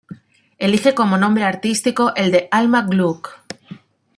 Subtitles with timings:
[0.57, 3.39] Elije como nombre artístico el de Alma Gluck.